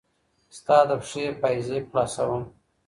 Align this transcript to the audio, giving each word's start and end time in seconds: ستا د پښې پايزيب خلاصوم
ستا 0.57 0.77
د 0.89 0.91
پښې 1.01 1.25
پايزيب 1.41 1.83
خلاصوم 1.91 2.43